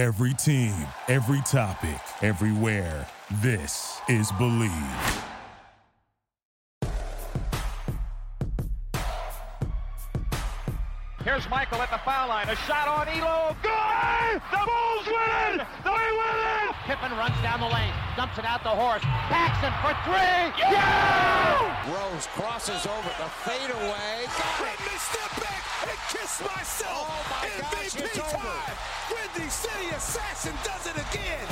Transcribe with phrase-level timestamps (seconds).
[0.00, 0.72] Every team,
[1.08, 3.06] every topic, everywhere.
[3.42, 5.24] This is Bleav.
[11.22, 12.48] Here's Michael at the foul line.
[12.48, 13.54] A shot on Ehlo.
[13.60, 14.40] Good!
[14.50, 15.66] The Bulls win it!
[15.84, 16.74] They win it!
[16.86, 19.04] Pippen runs down the lane, dumps it out the Horace.
[19.04, 20.64] Paxson for three.
[20.72, 21.92] Yeah!
[21.92, 24.24] Rose crosses over the fadeaway.
[24.24, 27.06] Got Let me step back and kiss myself.
[27.08, 28.36] Oh my gosh, MVP it's over.
[28.36, 28.76] time.
[29.10, 31.48] Windy City Assassin does it again.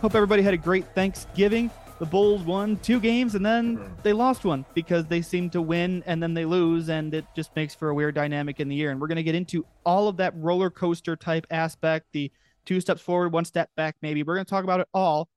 [0.00, 1.70] Hope everybody had a great Thanksgiving.
[2.00, 3.92] The Bulls won two games and then hmm.
[4.02, 7.54] they lost one because they seem to win and then they lose, and it just
[7.54, 8.90] makes for a weird dynamic in the year.
[8.90, 12.32] And we're going to get into all of that roller coaster type aspect, the
[12.64, 14.22] two steps forward, one step back, maybe.
[14.22, 15.28] We're going to talk about it all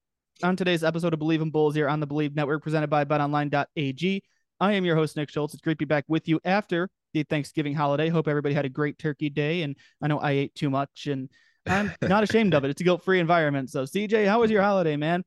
[0.41, 4.23] on today's episode of Bleav in Bulls here on the Bleav Network, presented by BetOnline.ag.
[4.61, 5.53] I am your host, Nick Schultz.
[5.53, 8.08] It's great to be back with you after the Thanksgiving holiday.
[8.08, 11.30] Hope everybody had a great turkey day, and I know I ate too much, and
[11.67, 12.69] I'm not ashamed of it.
[12.69, 13.69] It's a guilt-free environment.
[13.69, 15.25] So, CJ, how was your holiday, man?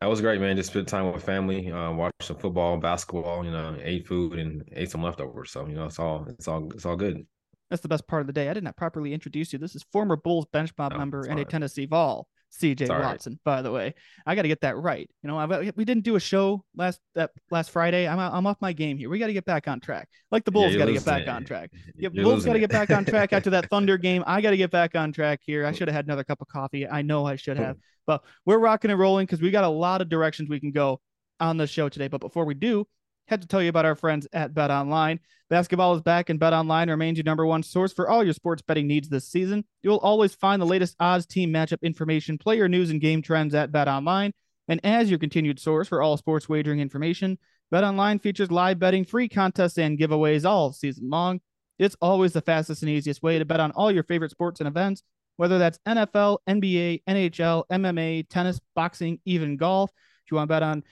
[0.00, 0.56] That was great, man.
[0.56, 3.44] Just spent time with family, uh, watched some football, basketball.
[3.44, 5.50] You know, ate food and ate some leftovers.
[5.50, 7.26] So you know, it's all it's all it's all good.
[7.68, 8.48] That's the best part of the day.
[8.48, 9.58] I did not properly introduce you.
[9.58, 11.44] This is former Bulls bench mob No, member and a.
[11.44, 12.26] Tennessee Vol,
[12.58, 12.88] CJ.
[12.88, 13.38] Watson.
[13.44, 13.94] By the way,
[14.26, 15.08] I got to get that right.
[15.22, 18.08] You know, I, uh, we didn't do a show last that last Friday.
[18.08, 19.08] I'm I'm off my game here.
[19.08, 20.08] We got to get back on track.
[20.30, 21.28] Like the Bulls you're got to get back it.
[21.28, 21.70] on track.
[21.96, 24.24] You're Yeah, Bulls got to get back on track after that Thunder game.
[24.26, 25.64] I got to get back on track here.
[25.64, 26.88] I should have had another cup of coffee.
[26.88, 27.76] I know I should have,
[28.06, 31.00] but we're rocking and rolling because we got a lot of directions we can go
[31.38, 32.08] on the show today.
[32.08, 32.86] But before we do,
[33.30, 35.20] had to tell you about our friends at Bet Online.
[35.48, 38.60] Basketball is back, and Bet Online remains your number one source for all your sports
[38.60, 39.64] betting needs this season.
[39.82, 43.70] You'll always find the latest odds, team matchup information, player news, and game trends at
[43.70, 44.32] Bet Online.
[44.66, 47.38] And as your continued source for all sports wagering information,
[47.70, 51.40] Bet Online features live betting, free contests, and giveaways all season long.
[51.78, 54.66] It's always the fastest and easiest way to bet on all your favorite sports and
[54.66, 55.04] events,
[55.36, 59.90] whether that's NFL, NBA, NHL, MMA, tennis, boxing, even golf.
[60.24, 60.82] If you want to bet on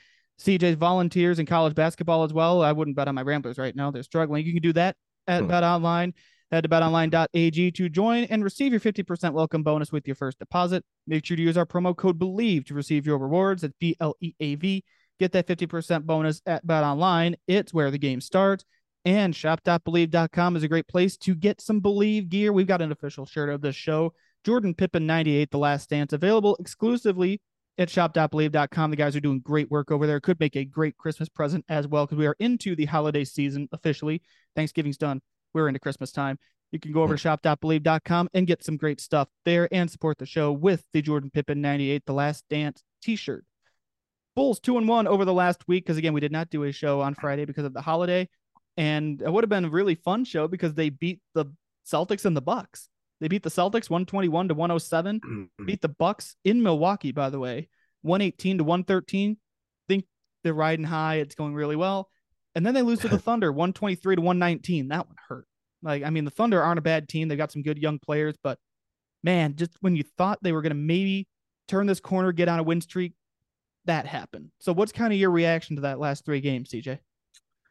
[0.41, 3.91] CJ's volunteers in college basketball as well, I wouldn't bet on my Ramblers right now.
[3.91, 4.47] They're struggling.
[4.47, 5.49] You can do that at Hmm.
[5.49, 6.15] Bet Online.
[6.51, 10.83] Head to betonline.ag to join and receive your 50% welcome bonus with your first deposit.
[11.07, 13.63] Make sure to use our promo code BELIEVE to receive your rewards.
[13.63, 14.83] That's B L E A V.
[15.19, 17.37] Get that 50% bonus at Bet Online.
[17.47, 18.65] It's where the game starts.
[19.05, 22.53] And shop.bleav.com is a great place to get some Bleav gear.
[22.53, 24.13] We've got an official shirt of this show.
[24.45, 27.41] Jordan Pippen 98, The Last Dance, available exclusively
[27.79, 28.91] at shop.bleav.com.
[28.91, 30.21] The guys are doing great work over there.
[30.21, 33.69] Could make a great Christmas present as well because we are into the holiday season
[33.73, 34.23] officially.
[34.57, 35.21] Thanksgiving's done.
[35.55, 36.39] We're into Christmas time.
[36.73, 40.27] You can go over to shop.bleav.com and get some great stuff there and support the
[40.27, 43.45] show with the Jordan Pippen 98 The Last Dance t-shirt.
[44.37, 46.73] Bulls 2 and 1 over the last week because again, we did not do a
[46.73, 48.29] show on Friday because of the holiday
[48.79, 51.47] and it would have been a really fun show because they beat the
[51.85, 52.89] Celtics and the Bucks.
[53.21, 57.69] They beat the Celtics 121 to 107 beat the Bucks in Milwaukee, by the way,
[58.03, 59.37] 118 to 113.
[59.89, 60.05] Think
[60.45, 61.17] they're riding high.
[61.17, 62.11] It's going really well.
[62.55, 64.89] And then they lose to the Thunder, 123 to 119.
[64.89, 65.47] That one hurt.
[65.83, 67.29] Like, I mean, the Thunder aren't a bad team.
[67.29, 68.59] They've got some good young players, but
[69.23, 71.29] man, just when you thought they were going to maybe
[71.69, 73.15] turn this corner, get on a win streak,
[73.85, 74.51] that happened.
[74.59, 76.99] So, what's kind of your reaction to that last three games, CJ?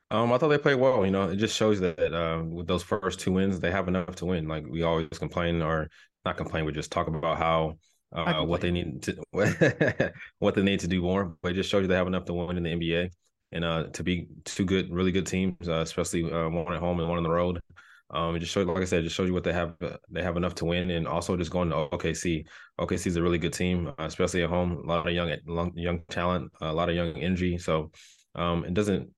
[0.09, 1.05] Um, I thought they played well.
[1.05, 4.15] You know, it just shows that uh, with those first two wins, they have enough
[4.17, 4.47] to win.
[4.47, 5.89] Like we always complain or
[6.25, 7.77] not complain, we just talk about how
[8.13, 9.17] uh, what they need to
[10.39, 11.35] what they need to do more.
[11.41, 13.09] But it just shows you they have enough to win in the NBA
[13.51, 16.99] and uh, to be two good, really good teams, uh, especially uh, one at home
[16.99, 17.61] and one on the road.
[18.09, 19.75] Um, it just shows, like I said, it just shows you what they have.
[19.81, 22.45] Uh, they have enough to win, and also just going to OKC.
[22.79, 24.71] OKC is a really good team, uh, especially at home.
[24.71, 25.35] A lot of young,
[25.75, 27.57] young talent, a lot of young energy.
[27.57, 27.91] So
[28.35, 29.09] um, it doesn't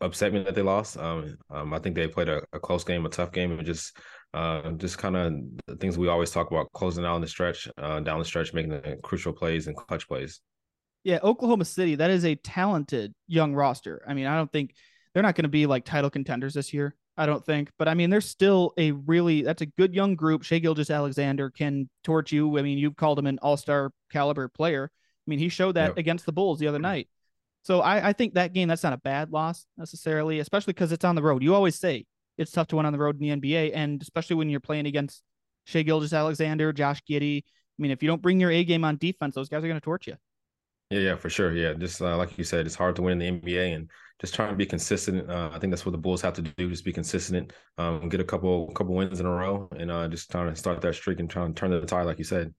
[0.00, 0.96] upset me that they lost.
[0.96, 3.96] Um, um, I think they played a, a close game, a tough game, and just
[4.34, 5.32] uh, just kind of
[5.66, 8.54] the things we always talk about, closing out in the stretch, uh, down the stretch,
[8.54, 10.40] making the crucial plays and clutch plays.
[11.04, 14.02] Yeah, Oklahoma City, that is a talented young roster.
[14.06, 14.74] I mean, I don't think
[15.12, 16.94] they're not going to be like title contenders this year.
[17.16, 20.44] I don't think, but I mean, they're still a really that's a good young group.
[20.44, 22.58] Shai Gilgeous-Alexander can torch you.
[22.58, 24.90] I mean, you've called him an all star caliber player.
[24.94, 25.98] I mean, he showed that Yep.
[25.98, 27.08] against the Bulls the other night.
[27.62, 31.04] So I, I think that game that's not a bad loss necessarily, especially because it's
[31.04, 31.42] on the road.
[31.42, 32.06] You always say
[32.36, 34.86] it's tough to win on the road in the NBA, and especially when you're playing
[34.86, 35.22] against
[35.64, 37.38] Shai Gilgeous-Alexander, Josh Giddey.
[37.38, 39.80] I mean, if you don't bring your A game on defense, those guys are going
[39.80, 40.16] to torch you.
[40.90, 41.54] Yeah, yeah, for sure.
[41.54, 44.34] Yeah, just uh, like you said, it's hard to win in the NBA, and just
[44.34, 45.30] trying to be consistent.
[45.30, 48.20] Uh, I think that's what the Bulls have to do: just be consistent, um, get
[48.20, 51.20] a couple couple wins in a row, and uh, just trying to start that streak
[51.20, 52.52] and trying to turn the tide, like you said.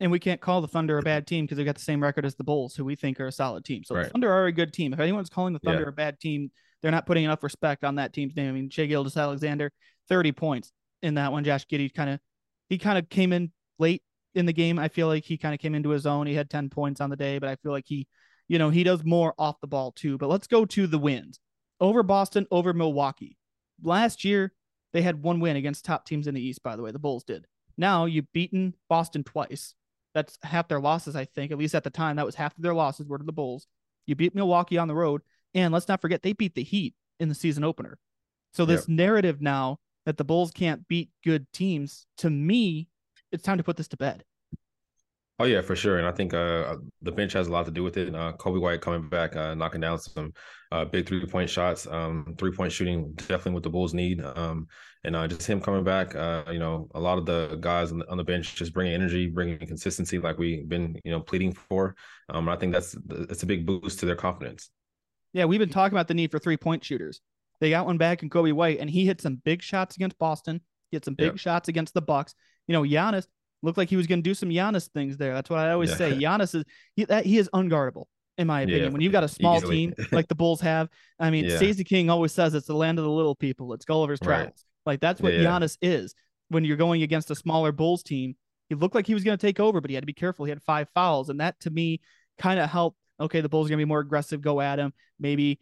[0.00, 2.24] And we can't call the Thunder a bad team because they've got the same record
[2.24, 3.82] as the Bulls, who we think are a solid team.
[3.84, 4.04] So Right.
[4.04, 4.92] the Thunder are a good team.
[4.92, 5.88] If anyone's calling the Thunder Yeah.
[5.88, 6.50] a bad team,
[6.80, 8.48] they're not putting enough respect on that team's name.
[8.48, 9.72] I mean, Shai Gilgeous-Alexander,
[10.08, 10.72] 30 points
[11.02, 11.42] in that one.
[11.44, 12.20] Josh Giddey kind of
[12.68, 14.02] he kind of came in late
[14.34, 14.78] in the game.
[14.78, 16.26] I feel like he kind of came into his own.
[16.26, 18.06] He had 10 points on the day, but I feel like he,
[18.46, 20.18] you know, he does more off the ball too.
[20.18, 21.40] But let's go to the wins.
[21.80, 23.38] Over Boston, over Milwaukee.
[23.82, 24.52] Last year,
[24.92, 26.90] they had one win against top teams in the East, by the way.
[26.92, 27.46] The Bulls did.
[27.78, 29.74] Now you've beaten Boston twice.
[30.18, 31.52] That's half their losses, I think.
[31.52, 33.68] At least at the time, that was half of their losses were to the Bulls.
[34.06, 35.22] You beat Milwaukee on the road.
[35.54, 37.98] And let's not forget, they beat the Heat in the season opener.
[38.52, 42.88] So this narrative now that the Bulls can't beat good teams, to me,
[43.30, 44.24] it's time to put this to bed.
[45.40, 45.98] Oh yeah, for sure.
[45.98, 48.12] And I think uh, the bench has a lot to do with it.
[48.12, 50.32] Uh, Coby White coming back, uh, knocking down some
[50.72, 54.20] uh, big three point shots, um, three point shooting, definitely what the Bulls need.
[54.20, 54.66] Um,
[55.04, 58.00] and uh, just him coming back, uh, you know, a lot of the guys on
[58.00, 61.52] the, on the bench just bringing energy, bringing consistency, like we've been, you know, pleading
[61.52, 61.94] for.
[62.28, 64.70] Um, I think that's it's a big boost to their confidence.
[65.32, 67.20] Yeah, we've been talking about the need for three point shooters.
[67.60, 70.60] They got one back in Coby White, and he hit some big shots against Boston.
[70.90, 71.38] He hit some big Yep.
[71.38, 72.34] shots against the Bucks.
[72.66, 73.26] You know, Giannis
[73.62, 75.34] looked like he was going to do some Giannis things there.
[75.34, 75.96] That's what I always Yeah.
[75.96, 76.12] say.
[76.12, 76.64] Giannis is
[76.94, 78.04] he, that he is unguardable
[78.36, 78.84] in my opinion.
[78.84, 79.76] Yeah, when you've got a small easily.
[79.76, 80.88] team like the Bulls have,
[81.18, 81.56] I mean, Yeah.
[81.56, 83.72] Stacey King always says it's the land of the little people.
[83.72, 84.26] It's Gulliver's Right.
[84.36, 84.64] Travels.
[84.86, 85.40] Like that's what yeah.
[85.44, 86.14] Giannis is.
[86.48, 88.36] When you're going against a smaller Bulls team,
[88.68, 90.44] he looked like he was going to take over, but he had to be careful.
[90.44, 92.00] He had five fouls, and that to me
[92.38, 92.96] kind of helped.
[93.20, 94.92] Okay, the Bulls are going to be more aggressive, go at him.
[95.18, 95.58] Maybe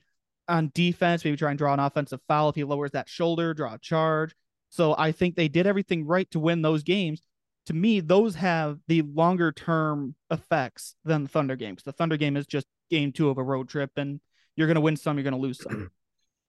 [0.48, 3.74] on defense, maybe try and draw an offensive foul if he lowers that shoulder, draw
[3.74, 4.34] a charge.
[4.68, 7.22] So I think they did everything right to win those games.
[7.66, 11.76] To me, those have the longer term effects than the Thunder game.
[11.76, 14.20] 'cause the Thunder game is just game two of a road trip, and
[14.56, 15.90] you're going to win some, you're going to lose some.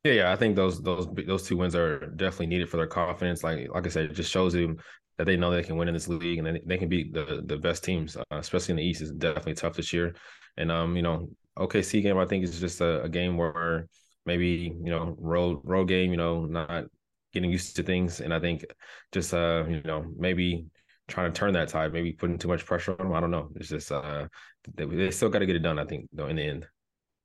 [0.03, 3.43] Yeah, yeah, I think those those those two wins are definitely needed for their confidence.
[3.43, 4.77] Like like I said, it just shows them
[5.17, 7.41] that they know they can win in this league and they, they can beat the
[7.45, 9.01] the best teams, uh, especially in the East.
[9.01, 10.15] is definitely tough this year.
[10.55, 13.87] And um, you know, OKC game I think is just a, a game where
[14.25, 16.85] maybe you know road road game, you know, not
[17.33, 18.65] getting used to things, and I think
[19.11, 20.67] just uh, you know, maybe
[21.07, 23.13] trying to turn that tide, maybe putting too much pressure on them.
[23.13, 23.49] I don't know.
[23.55, 24.27] It's just uh,
[24.75, 25.79] they, they still got to get it done.
[25.79, 26.67] I think though in the end.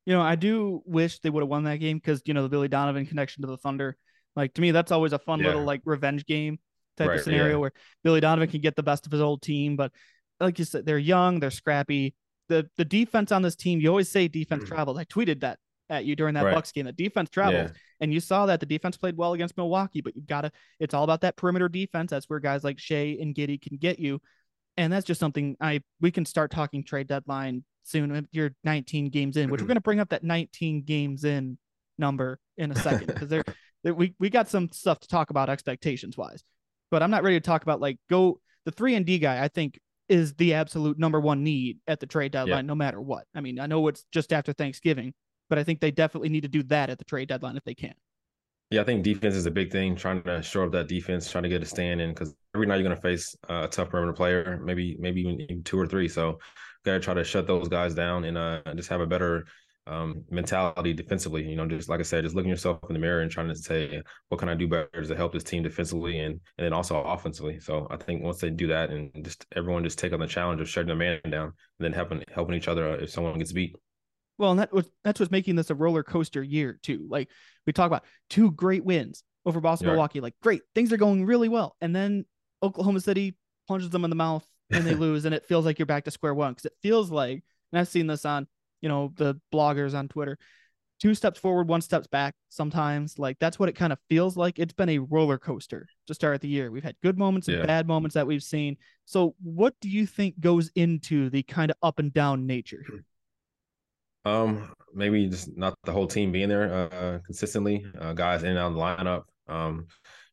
[0.06, 2.48] You know, I do wish they would have won that game because you know the
[2.48, 3.96] Billy Donovan connection to the Thunder.
[4.34, 5.48] Like to me, that's always a fun Yeah.
[5.48, 6.58] little like revenge game
[6.96, 7.56] type Right, of scenario yeah.
[7.58, 9.76] where Billy Donovan can get the best of his old team.
[9.76, 9.92] But
[10.40, 12.14] like you said, they're young, they're scrappy.
[12.48, 14.98] The the defense on this team, you always say defense travels.
[14.98, 15.58] I tweeted that
[15.90, 16.44] at you during that.
[16.44, 16.54] Right.
[16.54, 16.86] Bucks game.
[16.86, 17.76] That defense travels, Yeah.
[18.00, 20.00] and you saw that the defense played well against Milwaukee.
[20.00, 22.10] But you gotta, it's all about that perimeter defense.
[22.10, 24.20] That's where guys like Shai and Giddey can get you,
[24.76, 28.28] and that's just something I we can start talking trade deadline soon.
[28.32, 29.68] You're 19 games in, which we're mm-hmm.
[29.68, 31.58] going to bring up that 19 games in
[31.98, 33.44] number in a second because there
[33.84, 36.42] we we got some stuff to talk about expectations wise,
[36.90, 39.42] but I'm not ready to talk about like go the three and D guy.
[39.42, 43.24] I think is the absolute number one need at the trade deadline, no matter what.
[43.34, 45.14] I mean, I know it's just after Thanksgiving,
[45.48, 47.74] but I think they definitely need to do that at the trade deadline if they
[47.74, 47.94] can.
[48.72, 49.94] Yeah, I think defense is a big thing.
[49.96, 52.76] Trying to shore up that defense, trying to get a stand in because every night
[52.76, 56.08] you're going to face uh, a tough perimeter player, maybe maybe even, two or three.
[56.08, 56.38] So,
[56.82, 59.44] got to try to shut those guys down and uh, just have a better
[59.86, 61.46] um, mentality defensively.
[61.46, 63.54] You know, just like I said, just looking yourself in the mirror and trying to
[63.54, 64.00] say,
[64.30, 67.60] what can I do better to help this team defensively and and then also offensively.
[67.60, 70.62] So, I think once they do that and just everyone just take on the challenge
[70.62, 73.76] of shutting the man down and then helping helping each other if someone gets beat.
[74.38, 77.06] Well, and that was that's what's making this a roller coaster year too.
[77.08, 77.28] Like
[77.66, 79.94] we talk about two great wins over Boston, Right.
[79.94, 80.20] Milwaukee.
[80.20, 82.24] Like great, things are going really well, and then
[82.62, 83.36] Oklahoma City
[83.68, 86.10] punches them in the mouth and they lose, and it feels like you're back to
[86.10, 88.46] square one because it feels like, and I've seen this on
[88.80, 90.38] you know the bloggers on Twitter,
[90.98, 92.34] two steps forward, one steps back.
[92.48, 94.58] Sometimes like that's what it kind of feels like.
[94.58, 96.70] It's been a roller coaster to start the year.
[96.70, 97.66] We've had good moments and Yeah.
[97.66, 98.76] bad moments that we've seen.
[99.04, 102.84] So, what do you think goes into the kind of up and down nature?
[102.88, 103.04] here?
[104.24, 107.84] Um, maybe just not the whole team being there uh, consistently.
[107.98, 109.22] Uh, guys in and out of the lineup.
[109.48, 109.86] Um,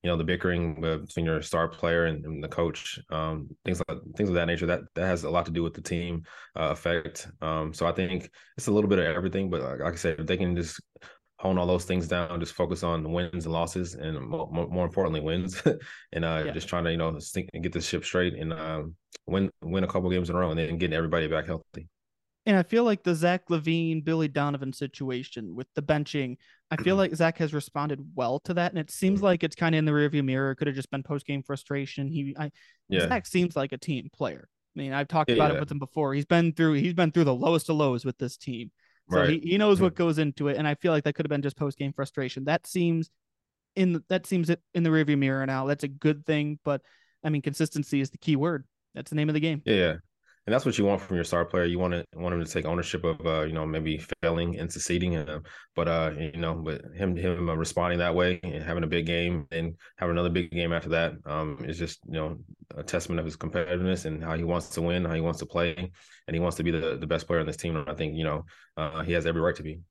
[0.04, 3.00] you know, the bickering between your star player and, and the coach.
[3.10, 4.66] Um, things like things of that nature.
[4.66, 6.24] That that has a lot to do with the team
[6.56, 7.28] uh, effect.
[7.42, 9.50] Um, so I think it's a little bit of everything.
[9.50, 10.80] But like, like I said, if they can just
[11.40, 14.86] hone all those things down, just focus on the wins and losses, and more, more
[14.86, 15.62] importantly, wins,
[16.14, 16.52] and uh, Yeah.
[16.52, 19.88] just trying to you know think get the ship straight and um, win win a
[19.88, 21.90] couple games in a row, and then getting everybody back healthy.
[22.46, 26.38] And I feel like the Zach LaVine, Billy Donovan situation with the benching,
[26.72, 28.72] I feel like Zach has responded well to that.
[28.72, 30.52] And it seems like it's kind of in the rearview mirror.
[30.52, 32.08] It could have just been post game frustration.
[32.08, 32.52] He, I,
[32.88, 33.08] Yeah.
[33.08, 34.48] Zach seems like a team player.
[34.76, 36.14] I mean, I've talked about it with him before.
[36.14, 38.72] He's been through, he's been through the lowest of lows with this team.
[39.12, 39.30] So Right.
[39.30, 40.58] he, he knows what goes into it.
[40.58, 42.46] And I feel like that could have been just post game frustration.
[42.46, 43.10] That seems
[43.76, 45.66] in, the, that seems in the rearview mirror now.
[45.66, 46.60] That's a good thing.
[46.64, 46.82] But
[47.24, 48.66] I mean, consistency is the key word.
[48.94, 49.62] That's the name of the game.
[49.66, 49.96] Yeah, yeah.
[50.46, 51.66] And that's what you want from your star player.
[51.66, 54.72] You want to want him to take ownership of uh, you know maybe failing and
[54.72, 55.40] succeeding, uh,
[55.76, 59.06] but uh, you know, but him him uh, responding that way and having a big
[59.06, 62.38] game and having another big game after that um, is just you know
[62.76, 65.46] a testament of his competitiveness and how he wants to win, how he wants to
[65.46, 67.76] play, and he wants to be the the best player on this team.
[67.76, 68.46] And I think you know
[68.78, 69.82] uh, he has every right to be.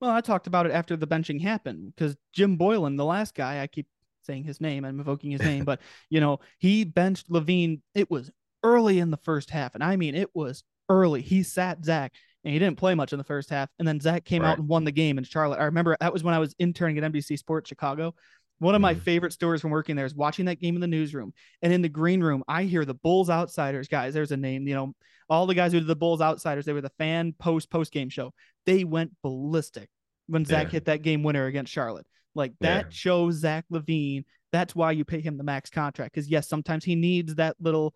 [0.00, 3.62] Well, I talked about it after the benching happened because Jim Boylen, the last guy,
[3.62, 3.86] I keep
[4.24, 5.80] saying his name, I'm evoking his name, but
[6.10, 7.80] you know, he benched LaVine.
[7.94, 8.30] It was
[8.62, 9.74] early in the first half.
[9.74, 11.22] And I mean, it was early.
[11.22, 12.12] He sat Zach
[12.44, 13.68] and he didn't play much in the first half.
[13.78, 14.50] And then Zach came right.
[14.50, 15.60] out and won the game in Charlotte.
[15.60, 18.14] I remember that was when I was interning at NBC Sports Chicago.
[18.58, 19.02] One of my mm-hmm.
[19.02, 21.32] favorite stories from working there is watching that game in the newsroom.
[21.62, 24.14] And in the green room, I hear the Bulls Outsiders guys.
[24.14, 24.94] There's a name, you know,
[25.28, 28.08] all the guys who did the Bulls Outsiders, they were the fan post post game
[28.08, 28.32] show.
[28.66, 29.88] They went ballistic
[30.28, 30.70] when Zach yeah.
[30.70, 32.06] hit that game winner against Charlotte.
[32.34, 32.90] Like that yeah.
[32.90, 34.24] shows Zach LaVine.
[34.52, 36.14] That's why you pay him the max contract.
[36.14, 37.94] Because yes, sometimes he needs that little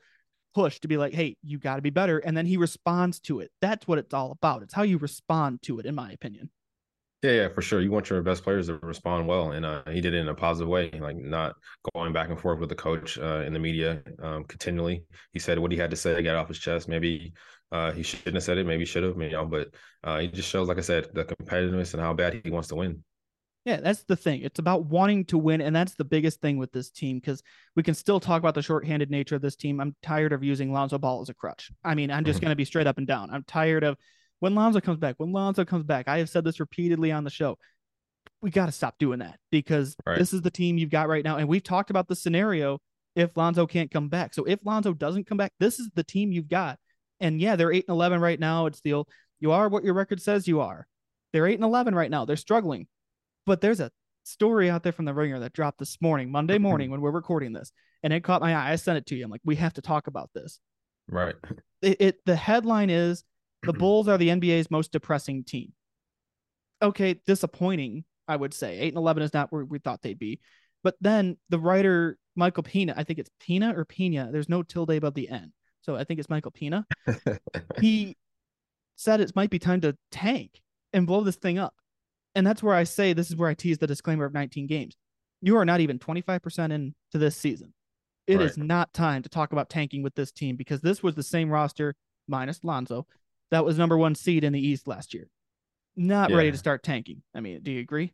[0.57, 2.19] push to be like, hey, you got to be better.
[2.19, 3.51] And then he responds to it.
[3.61, 4.63] That's what it's all about.
[4.63, 6.49] It's how you respond to it, in my opinion.
[7.23, 7.83] Yeah, yeah, for sure.
[7.83, 10.35] You want your best players to respond well, and uh, he did it in a
[10.35, 11.57] positive way, like not
[11.95, 15.05] going back and forth with the coach uh, in the media um, continually.
[15.35, 16.89] He said what he had to say, get off his chest.
[16.89, 17.35] Maybe
[17.71, 19.45] uh, he shouldn't have said it, maybe should have, you know.
[19.45, 19.69] But
[20.05, 22.77] uh, he just shows, like I said, the competitiveness and how bad he wants to
[22.77, 23.05] win.
[23.67, 24.43] Yeah, that's the thing.
[24.43, 27.43] It's about wanting to win, and that's the biggest thing with this team because
[27.75, 29.81] we can still talk about the shorthanded nature of this team.
[29.81, 31.73] I'm tired of using Lonzo Ball as a crutch.
[31.83, 32.45] I mean, I'm just mm-hmm.
[32.45, 33.29] going to be straight up and down.
[33.33, 33.97] I'm tired of
[34.39, 35.17] when Lonzo comes back.
[35.19, 37.59] When Lonzo comes back, I have said this repeatedly on the show.
[38.41, 40.17] We got to stop doing that because right.
[40.17, 42.79] this is the team you've got right now, and we've talked about the scenario
[43.17, 44.33] if Lonzo can't come back.
[44.33, 46.79] So if Lonzo doesn't come back, this is the team you've got.
[47.19, 48.67] And yeah, they're eight and eleven right now.
[48.67, 49.09] It's the old,
[49.41, 50.87] you are what your record says you are.
[51.33, 52.27] They're eight and eleven right now.
[52.27, 52.87] They're struggling
[53.47, 53.91] but there's a
[54.25, 56.65] story out there from the ringer that dropped this morning, Monday mm-hmm.
[56.65, 57.73] morning when we're recording this,
[58.03, 58.73] and it caught my eye.
[58.73, 59.25] I sent it to you.
[59.25, 60.61] I'm like, we have to talk about this.
[61.09, 61.37] Right.
[61.83, 63.23] It, it the headline is
[63.63, 63.79] the mm-hmm.
[63.79, 65.73] Bulls are the NBA's most depressing team.
[66.83, 68.79] Okay, disappointing, I would say.
[68.79, 70.41] Eight and eleven is not where we thought they'd be.
[70.83, 74.31] But then the writer Michael Pina, I think it's Pina or Pina.
[74.31, 75.53] There's no tilde above the N.
[75.81, 76.85] So I think it's Michael Pina.
[77.81, 78.17] he
[78.97, 80.61] said it might be time to tank
[80.93, 81.75] and blow this thing up
[82.37, 84.95] and that's where I say this is where I tease the disclaimer of 19 games.
[85.41, 87.73] You are not even 25% into this season.
[88.27, 88.47] It right.
[88.47, 91.49] is not time to talk about tanking with this team because this was the same
[91.49, 91.95] roster
[92.29, 93.07] minus Lonzo
[93.51, 95.29] that was number one seed in the East last year.
[95.97, 96.37] Not yeah.
[96.37, 97.23] ready to start tanking.
[97.35, 98.13] I mean, do you agree?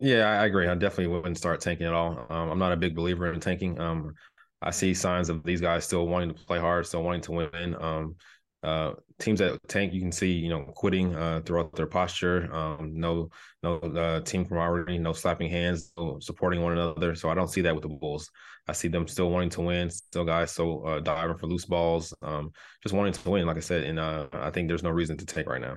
[0.00, 0.68] Yeah, I agree.
[0.68, 2.26] I definitely wouldn't start tanking at all.
[2.28, 3.80] Um, I'm not a big believer in tanking.
[3.80, 4.12] Um,
[4.60, 7.76] I see signs of these guys still wanting to play hard, still wanting to win.
[7.80, 8.16] Um,
[8.66, 12.52] uh, teams that tank, you can see, you know, quitting uh, throughout their posture.
[12.52, 13.30] Um, no,
[13.62, 17.14] no uh, team camaraderie, no slapping hands, no supporting one another.
[17.14, 18.30] So I don't see that with the Bulls.
[18.68, 22.12] I see them still wanting to win, still guys still uh, diving for loose balls,
[22.22, 22.50] um,
[22.82, 23.46] just wanting to win.
[23.46, 25.76] Like I said, and uh, I think there's no reason to tank right now.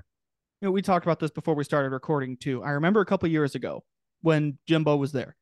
[0.62, 2.63] You know, we talked about this before we started recording too.
[2.63, 3.84] I remember a couple years ago
[4.22, 5.36] when Jimbo was there.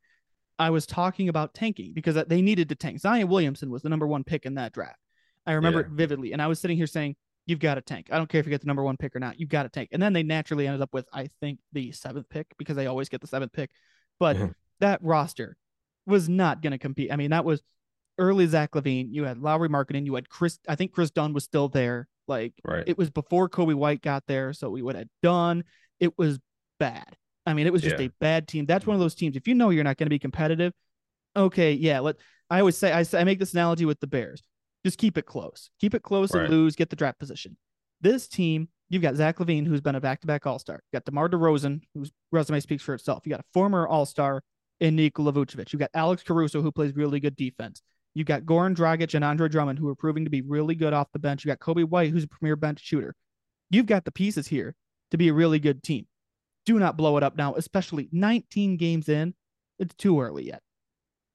[0.60, 3.00] I was talking about tanking because they needed to tank.
[3.00, 5.00] Zion Williamson was the number one pick in that draft.
[5.46, 5.86] I remember yeah.
[5.86, 6.34] it vividly.
[6.34, 7.16] And I was sitting here saying,
[7.48, 8.10] you've got to tank.
[8.12, 9.40] I don't care if you get the number one pick or not.
[9.40, 9.90] You've got to tank.
[9.92, 13.10] And then they naturally ended up with, I think, the seventh pick because they always
[13.10, 13.72] get the seventh pick.
[14.20, 14.52] But mm-hmm.
[14.82, 15.58] that roster
[16.06, 17.12] was not going to compete.
[17.12, 17.64] I mean, that was
[18.20, 19.08] early Zach LaVine.
[19.12, 20.06] You had Lauri Markkanen.
[20.06, 20.60] You had Chris.
[20.68, 22.08] I think Kris Dunn was still there.
[22.28, 22.84] Like right.
[22.86, 24.52] it was before Coby White got there.
[24.52, 25.64] So we would have done.
[26.00, 26.40] It was
[26.80, 27.16] bad.
[27.46, 28.08] I mean, it was just yeah.
[28.08, 28.66] a bad team.
[28.66, 29.38] That's one of those teams.
[29.38, 30.74] If you know you're not going to be competitive,
[31.34, 32.00] okay, yeah.
[32.00, 32.18] Let
[32.50, 34.44] I always say I, I make this analogy with the Bears.
[34.88, 35.70] Just keep it close.
[35.82, 36.46] Keep it close right.
[36.46, 37.58] and lose, get the draft position.
[38.00, 40.76] This team, you've got Zach LaVine, who's been a back-to-back All-Star.
[40.76, 43.24] You got DeMar DeRozan, whose resume speaks for itself.
[43.26, 44.46] You got a former All-Star
[44.80, 45.74] in Nikola Vucevic.
[45.74, 47.82] You got Alex Caruso, who plays really good defense.
[48.14, 51.12] You got Goran Dragic and Andre Drummond, who are proving to be really good off
[51.12, 51.44] the bench.
[51.44, 53.14] You got Coby White, who's a premier bench shooter.
[53.70, 54.74] You've got the pieces here
[55.12, 56.08] to be a really good team.
[56.66, 59.34] Do not blow it up now, especially 19 games in.
[59.80, 60.62] It's too early yet.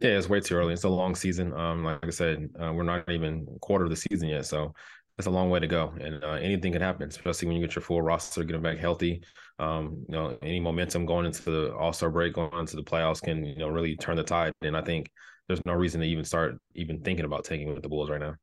[0.03, 0.75] Yeah, it's way too early.
[0.75, 1.55] It's a long season.
[1.55, 4.75] Um, like I said, uh, we're not even quarter of the season yet, so
[5.17, 7.77] it's a long way to go, and uh, anything can happen, especially when you get
[7.77, 9.23] your full roster getting back healthy.
[9.61, 13.23] Um, you know, any momentum going into the All Star break, going into the playoffs,
[13.23, 14.53] can you know really turn the tide.
[14.63, 15.09] And I think
[15.47, 18.35] there's no reason to even start even thinking about taking with the Bulls right now.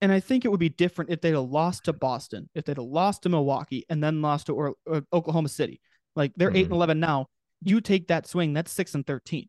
[0.00, 2.76] And I think it would be different if they'd have lost to Boston, if they'd
[2.76, 5.80] have lost to Milwaukee, and then lost to or, or Oklahoma City.
[6.14, 6.56] Like they're mm-hmm.
[6.56, 7.26] eight and eleven now.
[7.62, 9.48] You take that swing, that's six and thirteen.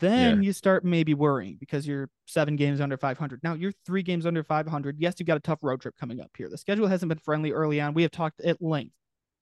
[0.00, 0.46] Then yeah.
[0.46, 3.40] you start maybe worrying because you're seven games under 500.
[3.42, 4.96] Now you're three games under 500.
[4.98, 6.48] Yes, you've got a tough road trip coming up here.
[6.48, 7.94] The schedule hasn't been friendly early on.
[7.94, 8.94] We have talked at length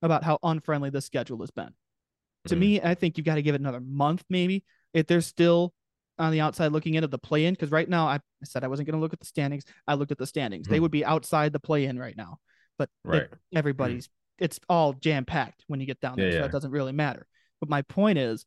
[0.02, 1.64] about how unfriendly the schedule has been.
[1.66, 2.48] Mm-hmm.
[2.48, 4.64] To me, I think you've got to give it another month, maybe.
[4.94, 5.74] If they're still
[6.18, 8.68] on the outside looking in of the play in because right now I said I
[8.68, 9.64] wasn't going to look at the standings.
[9.86, 10.66] I looked at the standings.
[10.66, 10.82] They Hmm.
[10.82, 12.38] would be outside the play in right now,
[12.78, 13.28] but Right.
[13.54, 14.08] everybody's
[14.38, 16.44] it's all jam packed when you get down there, Yeah, so yeah.
[16.46, 17.26] it doesn't really matter.
[17.60, 18.44] But my point is,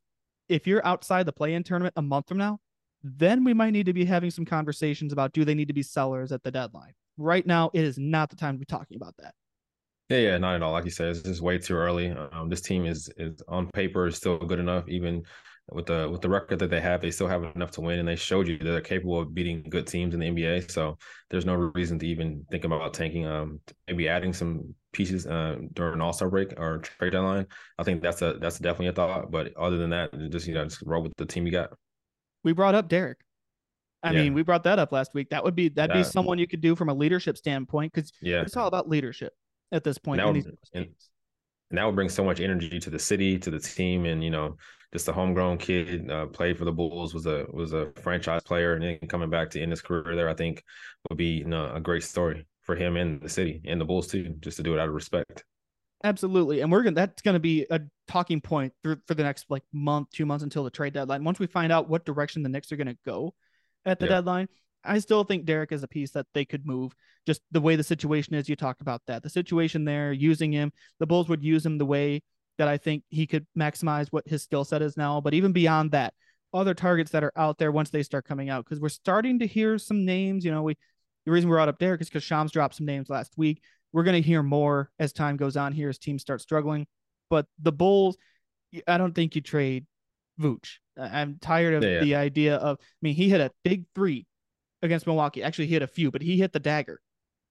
[0.50, 2.60] if you're outside the play in tournament a month from now,
[3.04, 5.84] then we might need to be having some conversations about do they need to be
[5.84, 6.94] sellers at the deadline.
[7.18, 9.34] Right now, it is not the time to be talking about that.
[10.10, 10.72] Yeah, yeah, not at all.
[10.72, 12.10] Like you said, it's just way too early.
[12.10, 15.24] Um, this team is is on paper is still good enough, even
[15.72, 18.08] with the with the record that they have, they still have enough to win, and
[18.08, 20.70] they showed you that they're capable of beating good teams in the NBA.
[20.72, 20.98] So
[21.30, 23.26] there's no reason to even think about tanking.
[23.26, 27.48] Um, maybe adding some pieces uh, during an All Star break or trade deadline.
[27.78, 29.32] I think that's a that's definitely a thought.
[29.32, 31.72] But other than that, just you know, just roll with the team you got.
[32.44, 33.18] We brought up Derek.
[34.02, 34.22] I Yeah.
[34.24, 35.30] mean, we brought that up last week.
[35.32, 38.42] That would be that'd be someone you could do from a leadership standpoint because Yeah,
[38.42, 39.34] it's all about leadership
[39.72, 40.20] at this point.
[40.20, 40.88] Now- in these and-
[41.72, 44.32] and that would bring so much energy to the city, to the team, and you
[44.32, 44.58] know,
[44.94, 48.74] just a homegrown kid uh, played for the Bulls, was a was a franchise player,
[48.74, 50.64] and then coming back to end his career there, I think
[51.10, 54.08] would be you know, a great story for him and the city and the Bulls
[54.08, 55.44] too, just to do it out of respect.
[56.04, 56.62] Absolutely.
[56.62, 60.10] And we're gonna that's gonna be a talking point through for the next like month,
[60.12, 61.24] two months until the trade deadline.
[61.24, 63.34] Once we find out what direction the Knicks are gonna go
[63.86, 64.12] at the Yeah.
[64.12, 64.48] deadline,
[64.84, 66.94] I still think Derek is a piece that they could move.
[67.28, 69.24] Just the way the situation is, you talked about that.
[69.24, 72.24] The situation there, using him, the Bulls would use him the way
[72.60, 75.22] that I think he could maximize what his skill set is now.
[75.22, 76.14] But even beyond that,
[76.54, 79.48] other targets that are out there once they start coming out, because we're starting to
[79.48, 80.46] hear some names.
[80.46, 80.76] You know, we
[81.26, 83.64] the reason we brought up Derek is because Shams dropped some names last week.
[83.94, 86.86] We're going to hear more as time goes on here as teams start struggling.
[87.30, 88.18] But the Bulls,
[88.88, 89.86] I don't think you trade
[90.40, 90.78] Vooch.
[91.00, 92.02] I'm tired of yeah.
[92.02, 92.78] the idea of.
[92.80, 94.28] I mean, he hit a big three
[94.82, 95.44] against Milwaukee.
[95.44, 97.00] Actually, he hit a few, but he hit the dagger.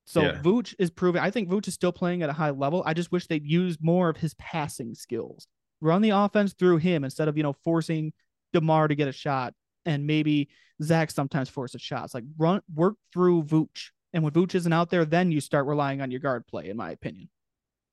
[0.09, 0.41] So Yeah.
[0.41, 1.21] Vooch is proving.
[1.21, 2.83] I think Vooch is still playing at a high level.
[2.87, 5.47] I just wish they'd use more of his passing skills.
[5.83, 8.15] Run the offense through him instead of you know forcing
[8.55, 9.53] Demar to get a shot
[9.85, 10.49] and maybe
[10.83, 12.15] Zach sometimes forces shots.
[12.15, 13.91] Like run work through Vooch.
[14.15, 16.77] And when Vooch isn't out there, then you start relying on your guard play, in
[16.79, 17.29] my opinion.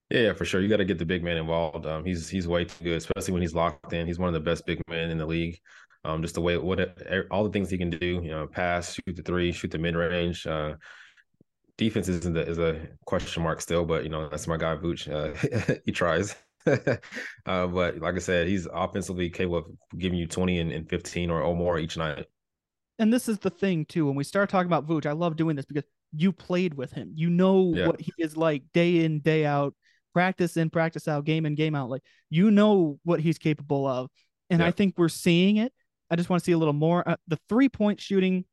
[0.09, 0.61] Yeah, yeah, for sure.
[0.61, 1.85] You got to get the big man involved.
[1.85, 4.07] Um, he's he's way too good, especially when he's locked in.
[4.07, 5.59] He's one of the best big men in the league.
[6.05, 6.97] Um, just the way what
[7.29, 9.95] all the things he can do, you know, pass, shoot the three, shoot the mid
[9.95, 10.47] range.
[10.47, 10.75] Uh,
[11.77, 15.09] defense isn't is a question mark still, but you know that's my guy Vooch.
[15.11, 16.35] Uh, he tries.
[16.65, 19.65] uh, but like I said, he's offensively capable of
[19.97, 22.25] giving you twenty and, and fifteen or, or more each night.
[22.97, 24.05] And this is the thing too.
[24.05, 25.83] When we start talking about Vooch, I love doing this because
[26.15, 27.11] you played with him.
[27.13, 27.87] You know Yeah.
[27.87, 29.75] what he is like day in, day out,
[30.13, 31.89] practice in, practice out, game in, game out.
[31.89, 34.09] Like you know what he's capable of.
[34.49, 35.73] And I think we're seeing it.
[36.09, 37.07] I just want to see a little more.
[37.07, 38.45] Uh, the three point shooting,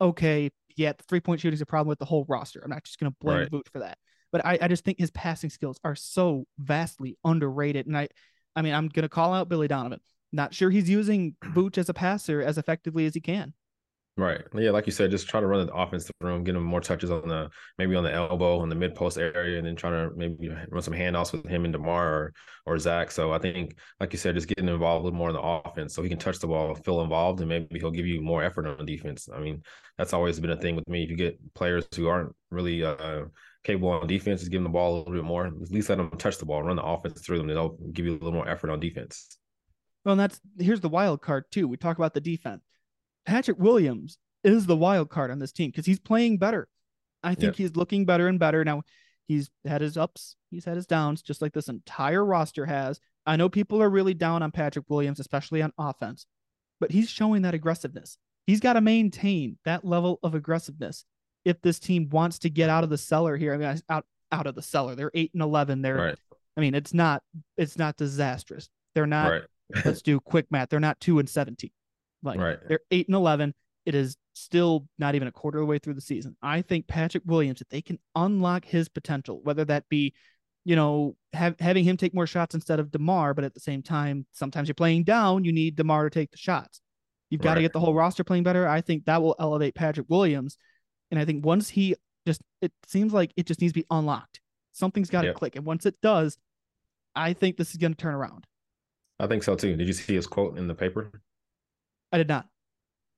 [0.00, 2.60] okay, yeah, the three point shooting is a problem with the whole roster.
[2.62, 3.50] I'm not just going to blame Right.
[3.50, 3.98] Vooch for that,
[4.32, 7.86] but I, I just think his passing skills are so vastly underrated.
[7.86, 8.08] And I,
[8.56, 10.00] I mean, I'm going to call out Billy Donovan.
[10.32, 13.54] Not sure he's using Vooch as a passer as effectively as he can.
[14.16, 14.42] Right.
[14.54, 16.80] Yeah, like you said, just try to run the offense through him, get him more
[16.80, 19.90] touches on the maybe on the elbow on the mid post area, and then try
[19.90, 22.32] to maybe run some handoffs with him and Demar or
[22.64, 23.10] or Zach.
[23.10, 25.94] So I think, like you said, just getting involved a little more in the offense
[25.94, 28.68] so he can touch the ball, feel involved, and maybe he'll give you more effort
[28.68, 29.28] on defense.
[29.34, 29.62] I mean,
[29.98, 31.02] that's always been a thing with me.
[31.02, 33.24] If you get players who aren't really uh,
[33.64, 35.46] capable on defense, just give them the ball a little bit more.
[35.48, 38.06] At least let them touch the ball, run the offense through them, and they'll give
[38.06, 39.36] you a little more effort on defense.
[40.04, 41.66] Well, and that's here's the wild card too.
[41.66, 42.62] We talk about the defense.
[43.26, 46.68] Patrick Williams is the wild card on this team because he's playing better.
[47.22, 48.64] I think he's looking better and better.
[48.64, 48.82] Now
[49.26, 53.00] he's had his ups, he's had his downs, just like this entire roster has.
[53.26, 56.26] I know people are really down on Patrick Williams, especially on offense,
[56.80, 58.18] but he's showing that aggressiveness.
[58.46, 61.06] He's got to maintain that level of aggressiveness
[61.46, 63.54] if this team wants to get out of the cellar here.
[63.54, 64.94] I mean, out out of the cellar.
[64.94, 65.80] They're eight and eleven.
[65.80, 66.18] They're, Right.
[66.56, 67.22] I mean, it's not
[67.56, 68.68] it's not disastrous.
[68.94, 69.42] They're not Right.
[69.86, 70.68] let's do quick math.
[70.68, 71.70] They're not two and seventeen.
[72.24, 72.58] Like Right.
[72.68, 73.54] they're eight and eleven.
[73.86, 76.36] It is still not even a quarter of the way through the season.
[76.42, 80.14] I think Patrick Williams, if they can unlock his potential, whether that be,
[80.64, 83.82] you know, have, having him take more shots instead of Demar, but at the same
[83.82, 86.80] time, sometimes you're playing down, you need Demar to take the shots.
[87.28, 88.66] You've got to get the whole roster playing better.
[88.66, 90.56] I think that will elevate Patrick Williams.
[91.10, 91.94] And I think once he
[92.26, 94.40] just, it seems like it just needs to be unlocked.
[94.72, 95.36] Something's got to Yep.
[95.36, 95.56] click.
[95.56, 96.38] And once it does,
[97.14, 98.46] I think this is going to turn around.
[99.20, 99.76] I think so too.
[99.76, 101.10] Did you see his quote in the paper?
[102.14, 102.46] I did not.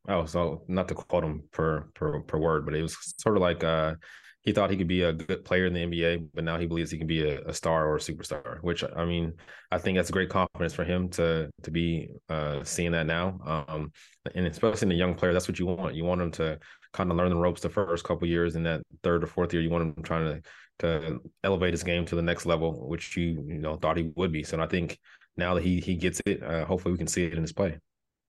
[0.08, 3.42] Oh, so not to quote him per per per word, but it was sort of
[3.42, 3.96] like uh
[4.40, 6.90] he thought he could be a good player in the NBA, but now he believes
[6.90, 8.62] he can be a, a star or a superstar.
[8.62, 9.34] Which I mean,
[9.70, 13.66] I think that's great confidence for him to to be uh seeing that now.
[13.68, 13.92] Um,
[14.34, 15.94] and especially in a young player, that's what you want.
[15.94, 16.58] You want him to
[16.94, 19.62] kind of learn the ropes the first couple years, and that third or fourth year,
[19.62, 20.42] you want him trying to
[20.78, 24.32] to elevate his game to the next level, which you you know thought he would
[24.32, 24.42] be.
[24.42, 24.98] So I think
[25.36, 27.78] now that he he gets it, uh, hopefully we can see it in his play.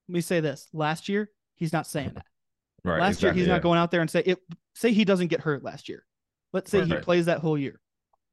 [0.07, 0.67] Let me say this.
[0.73, 2.25] Last year, He's not saying that.
[2.83, 3.01] Right.
[3.01, 3.53] last exactly, year, he's yeah.
[3.55, 4.39] not going out there and say it.
[4.75, 6.05] Say he doesn't get hurt last year.
[6.53, 7.01] Let's say he Right.
[7.01, 7.81] plays that whole year.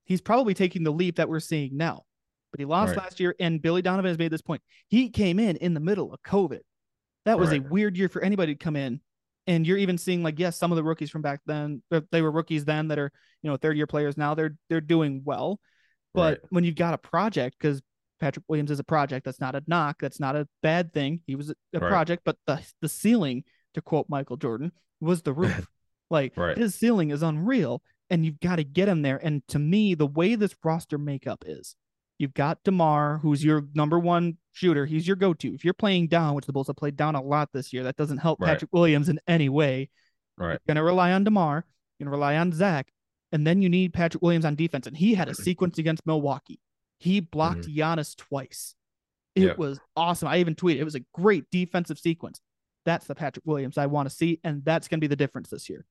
[0.04, 2.02] He's probably taking the leap that we're seeing now.
[2.52, 4.62] But he lost last year, and Billy Donovan has made this point.
[4.86, 6.60] He came in in the middle of COVID.
[7.24, 9.00] That was a weird year for anybody to come in.
[9.48, 11.82] And you're even seeing like, yes, some of the rookies from back then,
[12.12, 13.10] they were rookies then that are,
[13.42, 14.34] you know, third year players now.
[14.34, 15.58] They're they're doing well.
[16.12, 17.82] But when you've got a project, because
[18.20, 21.20] Patrick Williams is a project, that's not a knock, that's not a bad thing.
[21.26, 21.88] He was a, a Right.
[21.88, 25.66] project, but the the ceiling, to quote Michael Jordan, was the roof.
[26.10, 26.56] like Right.
[26.56, 29.16] his ceiling is unreal, and you've got to get him there.
[29.22, 31.74] And to me, the way this roster makeup is,
[32.18, 34.86] you've got Demar, who's your number one shooter.
[34.86, 35.52] He's your go-to.
[35.54, 37.96] If you're playing down, which the Bulls have played down a lot this year, that
[37.96, 38.50] doesn't help Right.
[38.50, 39.90] Patrick Williams in any way.
[40.38, 40.52] Right.
[40.52, 41.64] You're gonna rely on Demar.
[41.98, 42.92] You're gonna rely on Zach,
[43.32, 44.86] and then you need Patrick Williams on defense.
[44.86, 46.60] And he had a sequence against Milwaukee.
[46.98, 48.74] He blocked Giannis twice.
[49.34, 49.48] It Mm-hmm.
[49.48, 49.58] Yep.
[49.58, 50.28] was awesome.
[50.28, 52.40] I even tweeted it was a great defensive sequence.
[52.84, 55.68] That's the Patrick Williams I want to see, and that's gonna be the difference this
[55.68, 55.84] year.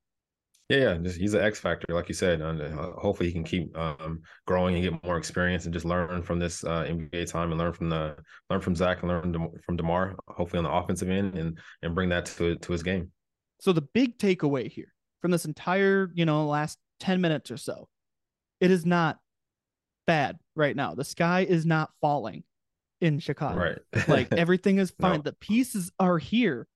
[0.70, 2.40] Yeah, yeah, just he's an X factor, like you said.
[2.40, 6.24] And uh, hopefully, he can keep um, growing and get more experience and just learn
[6.24, 8.16] from this uh, NBA time and learn from the
[8.50, 10.16] learn from Zach and learn from Demar.
[10.30, 13.12] Hopefully, on the offensive end and and bring that to to his game.
[13.60, 17.90] So the big takeaway here from this entire, you know, last 10 minutes or so,
[18.62, 19.20] it is not
[20.06, 20.96] bad right now.
[20.96, 22.44] The sky is not falling
[23.02, 23.60] in Chicago.
[23.60, 25.18] Right, Like everything is fine.
[25.18, 25.22] No.
[25.24, 26.68] The pieces are here.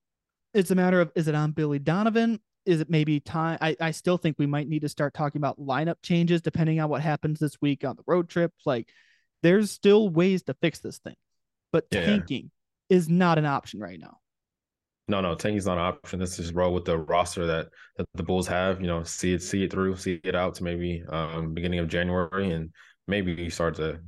[0.54, 2.40] It's a matter of is it on Billy Donovan?
[2.66, 3.58] Is it maybe time?
[3.60, 6.88] I, I still think we might need to start talking about lineup changes depending on
[6.90, 8.52] what happens this week on the road trip.
[8.66, 8.88] Like
[9.42, 11.16] there's still ways to fix this thing,
[11.72, 12.04] but Yeah.
[12.04, 12.50] tanking
[12.90, 14.18] is not an option right now.
[15.10, 16.20] No, no, tanking's not an option.
[16.20, 18.80] Let's just roll with the roster that, that the Bulls have.
[18.82, 21.88] You know, see it, see it through, see it out to maybe um, beginning of
[21.88, 22.70] January, and
[23.08, 23.98] maybe you start to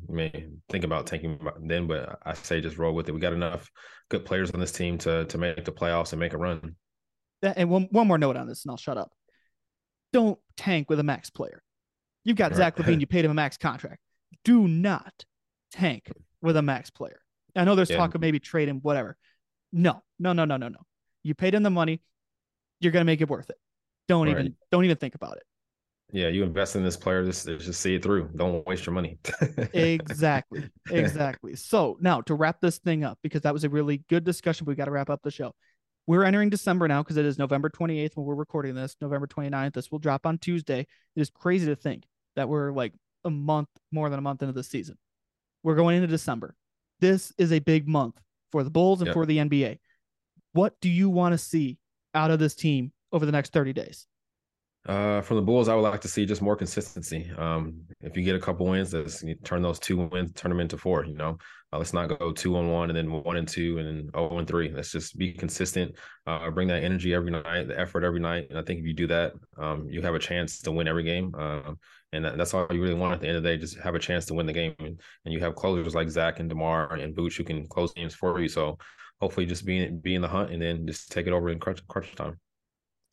[0.68, 1.88] think about tanking then.
[1.88, 3.12] But I say just roll with it.
[3.12, 3.68] We got enough
[4.10, 6.76] good players on this team to to make the playoffs and make a run.
[7.42, 9.10] And one, one more note on this, and I'll shut up.
[10.12, 11.62] Don't tank with a max player.
[12.24, 12.54] You've got.
[12.54, 14.00] Zach LaVine, you paid him a max contract.
[14.44, 15.24] Do not
[15.72, 17.20] tank with a max player.
[17.56, 17.96] I know there's Yeah.
[17.96, 19.16] talk of maybe trade him, whatever.
[19.72, 20.78] No, no, no, no, no, no.
[21.22, 22.02] You paid him the money.
[22.80, 23.56] You're gonna make it worth it.
[24.08, 24.38] Don't Right.
[24.38, 25.44] even don't even think about it.
[26.12, 28.30] Yeah, you invest in this player, just just see it through.
[28.36, 29.18] Don't waste your money.
[29.72, 30.68] Exactly.
[30.90, 31.56] Exactly.
[31.56, 34.70] So now to wrap this thing up, because that was a really good discussion, but
[34.70, 35.52] we got to wrap up the show.
[36.06, 39.74] We're entering December now because it is November 28th when we're recording this, November 29th.
[39.74, 40.80] This will drop on Tuesday.
[41.14, 42.04] It is crazy to think
[42.36, 42.92] that we're like
[43.24, 44.96] a month, more than a month into the season.
[45.62, 46.56] We're going into December.
[47.00, 48.18] This is a big month
[48.50, 49.14] for the Bulls and Yep.
[49.14, 49.78] for the NBA.
[50.52, 51.78] What do you want to see
[52.14, 54.06] out of this team over the next 30 days?
[54.86, 57.30] Uh, from the Bulls, I would like to see just more consistency.
[57.36, 60.78] Um, if you get a couple wins, let's turn those two wins, turn them into
[60.78, 61.04] four.
[61.04, 61.36] You know,
[61.70, 64.38] uh, let's not go two on one and then one and two and then zero
[64.38, 64.72] and three.
[64.72, 65.96] Let's just be consistent.
[66.26, 68.94] Uh, bring that energy every night, the effort every night, and I think if you
[68.94, 71.34] do that, um, you have a chance to win every game.
[71.34, 71.78] Um,
[72.12, 73.58] and that, that's all you really want at the end of the day.
[73.58, 76.40] Just have a chance to win the game, and, and you have closers like Zach
[76.40, 78.48] and Demar and Vooch who can close games for you.
[78.48, 78.78] So
[79.20, 81.60] hopefully, just be in, be in the hunt and then just take it over in
[81.60, 82.40] crunch, crunch time.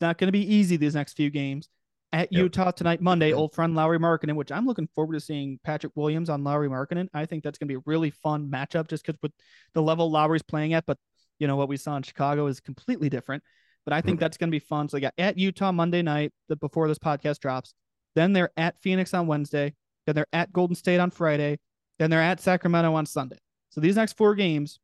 [0.00, 1.68] Not going to be easy these next few games.
[2.10, 2.40] At Yep.
[2.40, 6.30] Utah tonight, Monday, old friend Lauri Markkanen, which I'm looking forward to seeing Patrick Williams
[6.30, 7.08] on Lauri Markkanen.
[7.12, 9.32] I think that's going to be a really fun matchup just because with
[9.74, 10.96] the level Lauri's playing at, but
[11.38, 13.42] you know what we saw in Chicago is completely different.
[13.84, 14.88] But I think that's going to be fun.
[14.88, 17.74] So they got at Utah Monday night, the before this podcast drops.
[18.14, 19.74] Then they're at Phoenix on Wednesday.
[20.06, 21.58] Then they're at Golden State on Friday.
[21.98, 23.38] Then they're at Sacramento on Sunday.
[23.70, 24.78] So these next four games,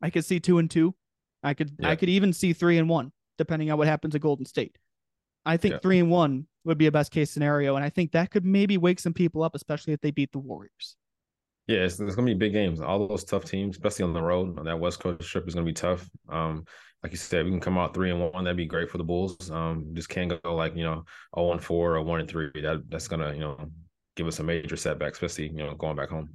[0.00, 0.94] I could see two and two.
[1.42, 4.46] I could I could even see three and one, depending on what happens at Golden
[4.46, 4.76] State.
[5.44, 5.78] I think Yeah.
[5.80, 8.78] three and one would be a best case scenario, and I think that could maybe
[8.78, 10.96] wake some people up, especially if they beat the Warriors.
[11.66, 12.80] Yeah, it's, it's gonna be big games.
[12.80, 15.66] All those tough teams, especially on the road, on that West Coast trip, is gonna
[15.66, 16.08] be tough.
[16.28, 16.64] Um,
[17.02, 18.44] like you said, we can come out three and one.
[18.44, 19.50] That'd be great for the Bulls.
[19.50, 21.04] Um, just can't go like you know,
[21.36, 22.50] zero and four or one and three.
[22.54, 23.70] That that's gonna you know
[24.16, 26.30] give us a major setback, especially you know going back home.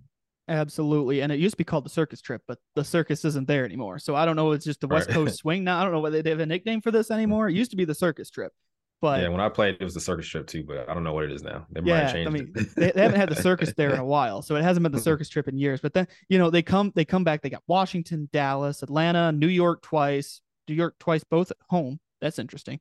[0.50, 3.66] Absolutely, and it used to be called the circus trip, but the circus isn't there
[3.66, 4.00] anymore.
[4.00, 4.52] So I don't know.
[4.52, 5.16] It's just the West Right.
[5.16, 5.80] Coast swing now.
[5.80, 7.50] I don't know whether they have a nickname for this anymore.
[7.50, 8.54] It used to be the circus trip,
[9.02, 11.14] but yeah, when I played, it was the circus trip too, but I don't know
[11.14, 11.68] what it is now.
[11.70, 14.56] They might Yeah, I mean, they haven't had the circus there in a while, so
[14.56, 15.82] it hasn't been the circus trip in years.
[15.82, 17.42] But then you know they come they come back.
[17.42, 22.00] They got Washington, Dallas, Atlanta, New York twice, New York twice, both at home.
[22.22, 22.80] That's interesting.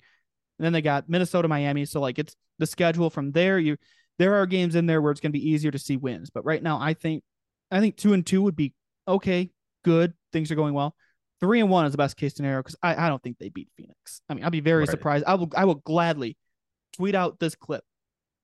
[0.59, 1.85] And then they got Minnesota, Miami.
[1.85, 3.59] So like it's the schedule from there.
[3.59, 3.77] You
[4.19, 6.31] there are games in there where it's going to be easier to see wins.
[6.31, 7.23] But right now, I think
[7.71, 8.73] I think two and two would be
[9.09, 9.51] okay,
[9.85, 10.15] good.
[10.33, 10.95] Things are going well.
[11.41, 13.69] Three and one is the best case scenario because I, I don't think they beat
[13.77, 14.21] Phoenix.
[14.29, 14.89] I mean, I'd be very Right.
[14.89, 15.25] surprised.
[15.27, 16.37] I will I will gladly
[16.95, 17.85] tweet out this clip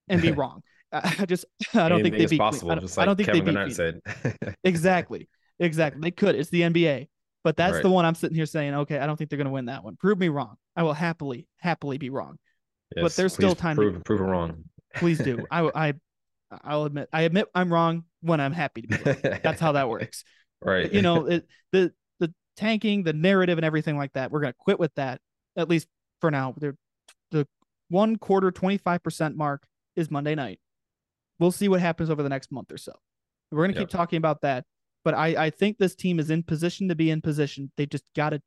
[0.08, 0.62] and be wrong.
[0.92, 2.38] I just I don't think they beat.
[2.38, 2.70] possible.
[2.70, 3.76] I don't, just I don't think Kevin they beat.
[3.76, 3.76] Phoenix.
[3.76, 4.56] said.
[4.64, 6.00] Exactly, exactly.
[6.02, 6.34] They could.
[6.34, 7.08] It's the NBA.
[7.44, 7.82] But that's Right.
[7.82, 9.82] the one I'm sitting here saying, okay, I don't think they're going to win that
[9.82, 9.96] one.
[9.96, 10.54] Prove me wrong.
[10.76, 12.36] I will happily, happily be wrong.
[12.94, 14.64] But there's still time to- Prove, prove it wrong.
[14.94, 15.44] Please do.
[15.50, 15.94] I, I,
[16.62, 19.38] I'll admit, I admit I'm wrong when I'm happy to be.
[19.42, 20.24] That's how that works.
[20.62, 20.92] right.
[20.92, 24.30] You know, it, the the tanking, the narrative, and everything like that.
[24.30, 25.20] We're going to quit with that
[25.56, 25.88] at least
[26.20, 26.54] for now.
[26.56, 26.76] The
[27.30, 27.46] the
[27.88, 30.60] one quarter, twenty five percent mark is Monday night.
[31.38, 32.92] We'll see what happens over the next month or so.
[33.50, 34.64] We're going to keep talking about that.
[35.04, 37.70] But I, I think this team is in position to be in position.
[37.76, 38.40] They just got to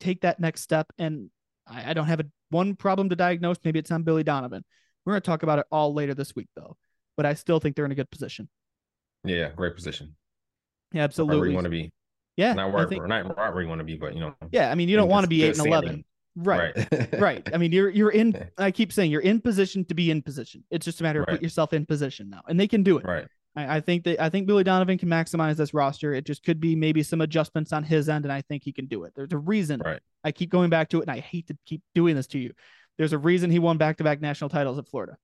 [0.00, 0.86] take that next step.
[0.98, 1.30] And
[1.66, 3.58] I, I don't have a one problem to diagnose.
[3.64, 4.64] Maybe it's on Billy Donovan.
[5.04, 6.76] We're going to talk about it all later this week, though.
[7.16, 8.48] But I still think they're in a good position.
[9.24, 10.14] Yeah, great position.
[10.92, 11.38] Yeah, absolutely.
[11.40, 11.90] where you want to be.
[12.36, 14.34] yeah, Not I where, think- not where you want to be, but you know.
[14.52, 14.70] yeah.
[14.70, 16.04] I mean, you don't want to be eight and eleven.
[16.36, 16.72] right?
[16.92, 17.08] Right.
[17.20, 17.50] right.
[17.54, 18.48] I mean, you're you're in.
[18.58, 20.64] I keep saying you're in position to be in position.
[20.70, 21.34] It's just a matter of Right.
[21.34, 23.04] put yourself in position now, and they can do it.
[23.04, 23.26] right.
[23.56, 26.12] I, I think that I think Billy Donovan can maximize this roster.
[26.12, 28.86] It just could be maybe some adjustments on his end, and I think he can
[28.86, 29.12] do it.
[29.14, 29.80] There's a reason.
[29.84, 30.00] Right.
[30.24, 32.52] I keep going back to it, and I hate to keep doing this to you.
[32.98, 35.16] There's a reason he won back-to-back national titles at Florida.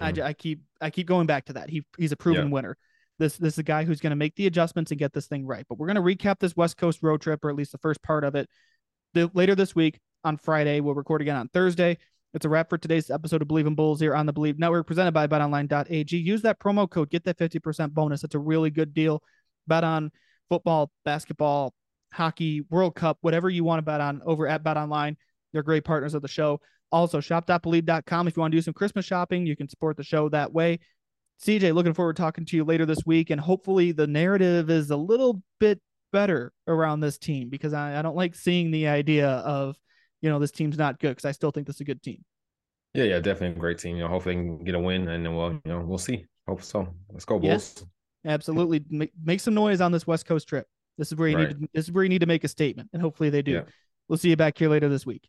[0.00, 0.14] I, Mhm.
[0.16, 1.70] ju- I keep I keep going back to that.
[1.70, 2.52] He he's a proven Yeah.
[2.52, 2.76] winner.
[3.18, 5.46] This this is a guy who's going to make the adjustments and get this thing
[5.46, 5.64] right.
[5.68, 8.02] But we're going to recap this West Coast road trip, or at least the first
[8.02, 8.48] part of it,
[9.14, 10.80] the, later this week on Friday.
[10.80, 11.98] We'll record again on Thursday.
[12.34, 14.86] It's a wrap for today's episode of Bleav in Bulls here on the Bleav Network,
[14.86, 16.16] presented by BetOnline.ag.
[16.18, 18.24] Use that promo code, get that 50% bonus.
[18.24, 19.22] It's a really good deal.
[19.66, 20.10] Bet on
[20.50, 21.72] football, basketball,
[22.12, 25.16] hockey, World Cup, whatever you want to bet on over at BetOnline.
[25.52, 26.60] They're great partners of the show.
[26.92, 28.28] Also, shop.bleav.com.
[28.28, 30.80] If you want to do some Christmas shopping, you can support the show that way.
[31.44, 33.30] CJ, looking forward to talking to you later this week.
[33.30, 35.80] And hopefully, the narrative is a little bit
[36.12, 39.76] better around this team because I, I don't like seeing the idea of,
[40.22, 42.24] you know, this team's not good because I still think this is a good team.
[42.94, 43.96] Yeah, yeah, definitely a great team.
[43.96, 46.24] You know, hopefully they can get a win, and then we'll, you know, we'll see.
[46.48, 46.88] Hope so.
[47.12, 47.38] Let's go.
[47.38, 47.84] Bulls.
[48.24, 48.84] Absolutely.
[48.88, 50.66] Make, make some noise on this West Coast trip.
[50.96, 51.48] This is where you Right.
[51.48, 52.88] need to, this is where you need to make a statement.
[52.92, 53.52] And hopefully they do.
[53.52, 53.62] Yeah.
[54.08, 55.28] We'll see you back here later this week.